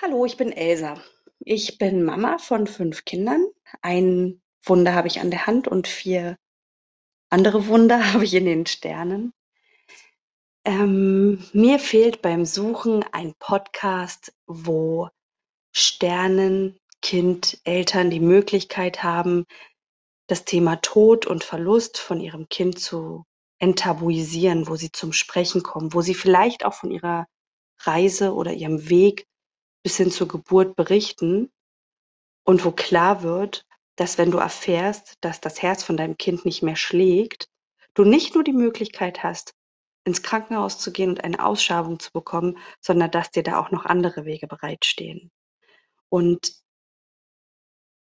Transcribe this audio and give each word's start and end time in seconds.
Hallo, 0.00 0.24
ich 0.24 0.36
bin 0.36 0.52
Elsa. 0.52 1.02
Ich 1.40 1.76
bin 1.76 2.04
Mama 2.04 2.38
von 2.38 2.68
fünf 2.68 3.04
Kindern. 3.04 3.44
Ein 3.82 4.40
Wunder 4.62 4.94
habe 4.94 5.08
ich 5.08 5.18
an 5.18 5.32
der 5.32 5.48
Hand 5.48 5.66
und 5.66 5.88
vier 5.88 6.36
andere 7.30 7.66
Wunder 7.66 8.12
habe 8.12 8.22
ich 8.22 8.32
in 8.34 8.44
den 8.44 8.64
Sternen. 8.64 9.32
Ähm, 10.64 11.44
mir 11.52 11.80
fehlt 11.80 12.22
beim 12.22 12.44
Suchen 12.44 13.04
ein 13.10 13.34
Podcast, 13.40 14.32
wo 14.46 15.08
Sternen, 15.72 16.78
Kind, 17.02 17.60
Eltern 17.64 18.10
die 18.10 18.20
Möglichkeit 18.20 19.02
haben, 19.02 19.46
das 20.28 20.44
Thema 20.44 20.76
Tod 20.76 21.26
und 21.26 21.42
Verlust 21.42 21.98
von 21.98 22.20
ihrem 22.20 22.48
Kind 22.48 22.78
zu 22.78 23.24
enttabuisieren, 23.58 24.68
wo 24.68 24.76
sie 24.76 24.92
zum 24.92 25.12
Sprechen 25.12 25.64
kommen, 25.64 25.92
wo 25.92 26.02
sie 26.02 26.14
vielleicht 26.14 26.64
auch 26.64 26.74
von 26.74 26.92
ihrer 26.92 27.26
Reise 27.80 28.32
oder 28.32 28.52
ihrem 28.52 28.88
Weg 28.90 29.26
bis 29.82 29.96
hin 29.96 30.10
zur 30.10 30.28
Geburt 30.28 30.76
berichten 30.76 31.50
und 32.44 32.64
wo 32.64 32.72
klar 32.72 33.22
wird, 33.22 33.66
dass 33.96 34.18
wenn 34.18 34.30
du 34.30 34.38
erfährst, 34.38 35.16
dass 35.20 35.40
das 35.40 35.60
Herz 35.62 35.82
von 35.82 35.96
deinem 35.96 36.16
Kind 36.16 36.44
nicht 36.44 36.62
mehr 36.62 36.76
schlägt, 36.76 37.48
du 37.94 38.04
nicht 38.04 38.34
nur 38.34 38.44
die 38.44 38.52
Möglichkeit 38.52 39.22
hast, 39.22 39.54
ins 40.04 40.22
Krankenhaus 40.22 40.78
zu 40.78 40.92
gehen 40.92 41.10
und 41.10 41.24
eine 41.24 41.44
Ausschabung 41.44 41.98
zu 41.98 42.12
bekommen, 42.12 42.58
sondern 42.80 43.10
dass 43.10 43.30
dir 43.30 43.42
da 43.42 43.58
auch 43.58 43.70
noch 43.70 43.84
andere 43.84 44.24
Wege 44.24 44.46
bereitstehen. 44.46 45.30
Und 46.08 46.54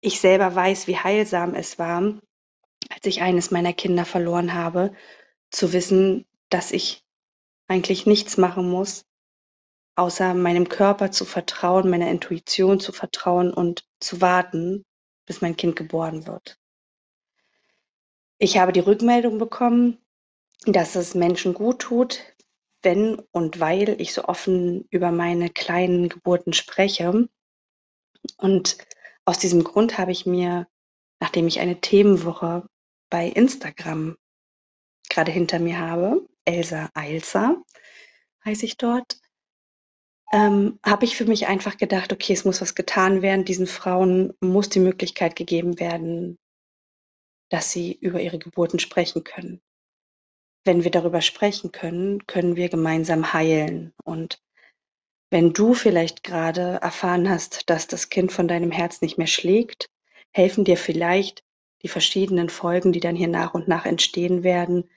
ich 0.00 0.20
selber 0.20 0.54
weiß, 0.54 0.86
wie 0.86 0.98
heilsam 0.98 1.54
es 1.54 1.78
war, 1.78 2.02
als 2.90 3.06
ich 3.06 3.22
eines 3.22 3.50
meiner 3.50 3.72
Kinder 3.72 4.04
verloren 4.04 4.54
habe, 4.54 4.92
zu 5.50 5.72
wissen, 5.72 6.26
dass 6.48 6.72
ich 6.72 7.02
eigentlich 7.66 8.06
nichts 8.06 8.36
machen 8.36 8.68
muss, 8.68 9.04
außer 9.96 10.34
meinem 10.34 10.68
Körper 10.68 11.10
zu 11.10 11.24
vertrauen, 11.24 11.90
meiner 11.90 12.10
Intuition 12.10 12.78
zu 12.80 12.92
vertrauen 12.92 13.52
und 13.52 13.84
zu 14.00 14.20
warten, 14.20 14.84
bis 15.26 15.40
mein 15.40 15.56
Kind 15.56 15.74
geboren 15.74 16.26
wird. 16.26 16.58
Ich 18.38 18.58
habe 18.58 18.72
die 18.72 18.80
Rückmeldung 18.80 19.38
bekommen, 19.38 19.98
dass 20.66 20.94
es 20.94 21.14
Menschen 21.14 21.54
gut 21.54 21.80
tut, 21.80 22.20
wenn 22.82 23.18
und 23.32 23.58
weil 23.58 24.00
ich 24.00 24.12
so 24.12 24.24
offen 24.24 24.86
über 24.90 25.10
meine 25.10 25.48
kleinen 25.48 26.08
Geburten 26.08 26.52
spreche. 26.52 27.28
Und 28.36 28.78
aus 29.24 29.38
diesem 29.38 29.64
Grund 29.64 29.98
habe 29.98 30.12
ich 30.12 30.26
mir, 30.26 30.68
nachdem 31.20 31.46
ich 31.46 31.60
eine 31.60 31.80
Themenwoche 31.80 32.68
bei 33.08 33.26
Instagram 33.26 34.16
gerade 35.08 35.32
hinter 35.32 35.58
mir 35.58 35.78
habe, 35.78 36.26
Elsa 36.44 36.90
Eilser 36.94 37.62
heiße 38.44 38.66
ich 38.66 38.76
dort, 38.76 39.18
ähm, 40.36 40.78
habe 40.84 41.06
ich 41.06 41.16
für 41.16 41.24
mich 41.24 41.46
einfach 41.46 41.78
gedacht, 41.78 42.12
okay, 42.12 42.34
es 42.34 42.44
muss 42.44 42.60
was 42.60 42.74
getan 42.74 43.22
werden. 43.22 43.46
Diesen 43.46 43.66
Frauen 43.66 44.34
muss 44.40 44.68
die 44.68 44.80
Möglichkeit 44.80 45.34
gegeben 45.34 45.80
werden, 45.80 46.36
dass 47.48 47.72
sie 47.72 47.94
über 47.94 48.20
ihre 48.20 48.38
Geburten 48.38 48.78
sprechen 48.78 49.24
können. 49.24 49.62
Wenn 50.66 50.84
wir 50.84 50.90
darüber 50.90 51.22
sprechen 51.22 51.72
können, 51.72 52.26
können 52.26 52.54
wir 52.54 52.68
gemeinsam 52.68 53.32
heilen. 53.32 53.94
Und 54.04 54.38
wenn 55.30 55.54
du 55.54 55.72
vielleicht 55.72 56.22
gerade 56.22 56.80
erfahren 56.82 57.30
hast, 57.30 57.70
dass 57.70 57.86
das 57.86 58.10
Kind 58.10 58.30
von 58.30 58.46
deinem 58.46 58.72
Herz 58.72 59.00
nicht 59.00 59.16
mehr 59.16 59.28
schlägt, 59.28 59.88
helfen 60.34 60.64
dir 60.64 60.76
vielleicht 60.76 61.44
die 61.82 61.88
verschiedenen 61.88 62.50
Folgen, 62.50 62.92
die 62.92 63.00
dann 63.00 63.16
hier 63.16 63.28
nach 63.28 63.54
und 63.54 63.68
nach 63.68 63.86
entstehen 63.86 64.42
werden, 64.42 64.90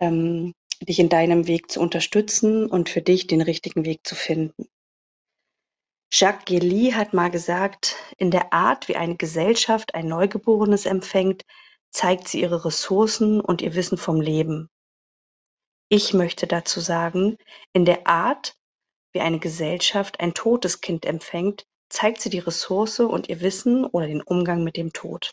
ähm, 0.00 0.54
dich 0.80 0.98
in 0.98 1.08
deinem 1.08 1.46
Weg 1.46 1.70
zu 1.70 1.80
unterstützen 1.80 2.66
und 2.66 2.88
für 2.88 3.02
dich 3.02 3.28
den 3.28 3.42
richtigen 3.42 3.84
Weg 3.84 4.00
zu 4.04 4.16
finden. 4.16 4.66
Jacques 6.14 6.44
Guilly 6.44 6.90
hat 6.90 7.14
mal 7.14 7.30
gesagt, 7.30 7.96
in 8.18 8.30
der 8.30 8.52
Art, 8.52 8.86
wie 8.88 8.96
eine 8.96 9.16
Gesellschaft 9.16 9.94
ein 9.94 10.08
Neugeborenes 10.08 10.84
empfängt, 10.84 11.46
zeigt 11.90 12.28
sie 12.28 12.42
ihre 12.42 12.66
Ressourcen 12.66 13.40
und 13.40 13.62
ihr 13.62 13.74
Wissen 13.74 13.96
vom 13.96 14.20
Leben. 14.20 14.68
Ich 15.88 16.12
möchte 16.12 16.46
dazu 16.46 16.80
sagen, 16.80 17.38
in 17.72 17.86
der 17.86 18.06
Art, 18.06 18.54
wie 19.14 19.20
eine 19.20 19.38
Gesellschaft 19.38 20.20
ein 20.20 20.34
totes 20.34 20.82
Kind 20.82 21.06
empfängt, 21.06 21.64
zeigt 21.88 22.20
sie 22.20 22.30
die 22.30 22.40
Ressource 22.40 23.00
und 23.00 23.30
ihr 23.30 23.40
Wissen 23.40 23.86
oder 23.86 24.06
den 24.06 24.22
Umgang 24.22 24.64
mit 24.64 24.76
dem 24.76 24.92
Tod. 24.92 25.30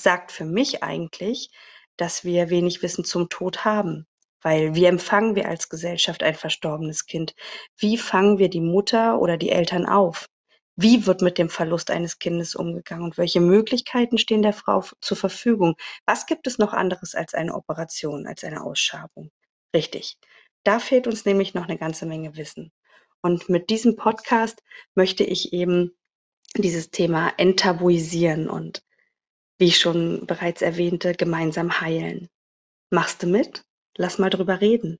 Sagt 0.00 0.30
für 0.30 0.44
mich 0.44 0.84
eigentlich, 0.84 1.50
dass 1.96 2.22
wir 2.22 2.48
wenig 2.48 2.82
Wissen 2.82 3.04
zum 3.04 3.28
Tod 3.28 3.64
haben. 3.64 4.06
Weil 4.42 4.74
wie 4.74 4.86
empfangen 4.86 5.34
wir 5.34 5.48
als 5.48 5.68
Gesellschaft 5.68 6.22
ein 6.22 6.34
verstorbenes 6.34 7.06
Kind? 7.06 7.34
Wie 7.76 7.98
fangen 7.98 8.38
wir 8.38 8.48
die 8.48 8.60
Mutter 8.60 9.20
oder 9.20 9.36
die 9.36 9.50
Eltern 9.50 9.86
auf? 9.86 10.26
Wie 10.76 11.06
wird 11.06 11.20
mit 11.20 11.36
dem 11.36 11.50
Verlust 11.50 11.90
eines 11.90 12.18
Kindes 12.18 12.54
umgegangen 12.54 13.04
und 13.04 13.18
welche 13.18 13.40
Möglichkeiten 13.40 14.16
stehen 14.16 14.40
der 14.40 14.54
Frau 14.54 14.82
zur 15.00 15.16
Verfügung? 15.16 15.74
Was 16.06 16.24
gibt 16.24 16.46
es 16.46 16.58
noch 16.58 16.72
anderes 16.72 17.14
als 17.14 17.34
eine 17.34 17.54
Operation, 17.54 18.26
als 18.26 18.44
eine 18.44 18.62
Ausschabung? 18.62 19.30
Richtig. 19.74 20.16
Da 20.64 20.78
fehlt 20.78 21.06
uns 21.06 21.26
nämlich 21.26 21.52
noch 21.52 21.68
eine 21.68 21.76
ganze 21.76 22.06
Menge 22.06 22.36
Wissen. 22.36 22.72
Und 23.22 23.50
mit 23.50 23.68
diesem 23.68 23.96
Podcast 23.96 24.62
möchte 24.94 25.24
ich 25.24 25.52
eben 25.52 25.94
dieses 26.56 26.90
Thema 26.90 27.32
enttabuisieren 27.36 28.48
und, 28.48 28.82
wie 29.58 29.66
ich 29.66 29.78
schon 29.78 30.26
bereits 30.26 30.62
erwähnte, 30.62 31.12
gemeinsam 31.12 31.80
heilen. 31.80 32.28
Machst 32.90 33.22
du 33.22 33.26
mit? 33.26 33.64
Lass 33.96 34.18
mal 34.18 34.30
drüber 34.30 34.60
reden. 34.60 34.98